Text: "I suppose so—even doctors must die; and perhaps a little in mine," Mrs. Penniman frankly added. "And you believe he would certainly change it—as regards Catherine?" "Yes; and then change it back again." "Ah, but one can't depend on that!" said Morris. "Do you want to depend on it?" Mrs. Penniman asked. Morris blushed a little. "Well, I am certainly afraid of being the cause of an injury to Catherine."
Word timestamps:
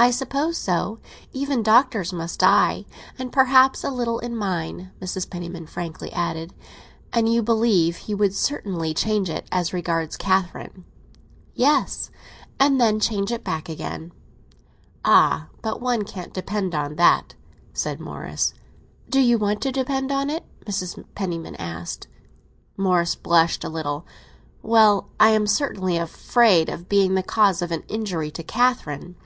"I 0.00 0.12
suppose 0.12 0.56
so—even 0.58 1.64
doctors 1.64 2.12
must 2.12 2.38
die; 2.38 2.84
and 3.18 3.32
perhaps 3.32 3.82
a 3.82 3.90
little 3.90 4.20
in 4.20 4.36
mine," 4.36 4.92
Mrs. 5.02 5.28
Penniman 5.28 5.66
frankly 5.66 6.12
added. 6.12 6.54
"And 7.12 7.28
you 7.28 7.42
believe 7.42 7.96
he 7.96 8.14
would 8.14 8.32
certainly 8.32 8.94
change 8.94 9.28
it—as 9.28 9.72
regards 9.72 10.16
Catherine?" 10.16 10.84
"Yes; 11.52 12.12
and 12.60 12.80
then 12.80 13.00
change 13.00 13.32
it 13.32 13.42
back 13.42 13.68
again." 13.68 14.12
"Ah, 15.04 15.48
but 15.62 15.80
one 15.80 16.04
can't 16.04 16.32
depend 16.32 16.76
on 16.76 16.94
that!" 16.94 17.34
said 17.72 17.98
Morris. 17.98 18.54
"Do 19.10 19.20
you 19.20 19.36
want 19.36 19.60
to 19.62 19.72
depend 19.72 20.12
on 20.12 20.30
it?" 20.30 20.44
Mrs. 20.64 21.02
Penniman 21.16 21.56
asked. 21.56 22.06
Morris 22.76 23.16
blushed 23.16 23.64
a 23.64 23.68
little. 23.68 24.06
"Well, 24.62 25.08
I 25.18 25.30
am 25.30 25.48
certainly 25.48 25.96
afraid 25.96 26.68
of 26.68 26.88
being 26.88 27.16
the 27.16 27.22
cause 27.24 27.60
of 27.62 27.72
an 27.72 27.82
injury 27.88 28.30
to 28.30 28.44
Catherine." 28.44 29.16